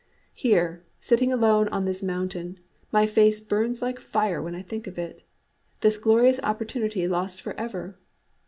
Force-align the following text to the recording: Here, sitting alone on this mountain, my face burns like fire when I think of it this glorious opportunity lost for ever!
Here, 0.33 0.83
sitting 0.99 1.31
alone 1.31 1.67
on 1.67 1.85
this 1.85 2.01
mountain, 2.01 2.59
my 2.91 3.05
face 3.05 3.39
burns 3.39 3.83
like 3.83 3.99
fire 3.99 4.41
when 4.41 4.55
I 4.55 4.63
think 4.63 4.87
of 4.87 4.97
it 4.97 5.21
this 5.81 5.95
glorious 5.97 6.39
opportunity 6.41 7.07
lost 7.07 7.39
for 7.39 7.53
ever! 7.53 7.99